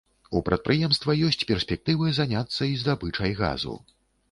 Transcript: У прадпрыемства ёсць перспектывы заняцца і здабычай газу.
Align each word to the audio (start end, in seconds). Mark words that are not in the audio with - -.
У 0.37 0.39
прадпрыемства 0.45 1.15
ёсць 1.27 1.45
перспектывы 1.51 2.09
заняцца 2.21 2.61
і 2.73 2.75
здабычай 2.83 3.39
газу. 3.45 3.79